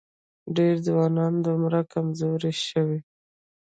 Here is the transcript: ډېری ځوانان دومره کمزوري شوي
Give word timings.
ډېری 0.55 0.79
ځوانان 0.87 1.33
دومره 1.45 1.79
کمزوري 1.93 2.53
شوي 2.67 2.99